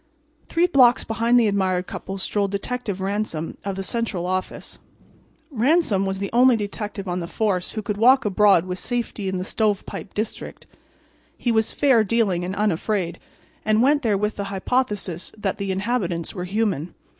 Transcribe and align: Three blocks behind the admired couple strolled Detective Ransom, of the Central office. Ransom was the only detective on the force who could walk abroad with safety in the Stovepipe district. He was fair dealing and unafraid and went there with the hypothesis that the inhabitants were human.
Three 0.49 0.65
blocks 0.65 1.03
behind 1.03 1.39
the 1.39 1.45
admired 1.47 1.85
couple 1.85 2.17
strolled 2.17 2.49
Detective 2.49 3.01
Ransom, 3.01 3.59
of 3.63 3.75
the 3.75 3.83
Central 3.83 4.25
office. 4.25 4.79
Ransom 5.51 6.07
was 6.07 6.17
the 6.17 6.31
only 6.33 6.55
detective 6.55 7.07
on 7.07 7.19
the 7.19 7.27
force 7.27 7.73
who 7.73 7.83
could 7.83 7.97
walk 7.97 8.25
abroad 8.25 8.65
with 8.65 8.79
safety 8.79 9.27
in 9.29 9.37
the 9.37 9.43
Stovepipe 9.43 10.15
district. 10.15 10.65
He 11.37 11.51
was 11.51 11.71
fair 11.71 12.03
dealing 12.03 12.43
and 12.43 12.55
unafraid 12.55 13.19
and 13.63 13.83
went 13.83 14.01
there 14.01 14.17
with 14.17 14.37
the 14.37 14.45
hypothesis 14.45 15.31
that 15.37 15.59
the 15.59 15.69
inhabitants 15.71 16.33
were 16.33 16.45
human. 16.45 16.95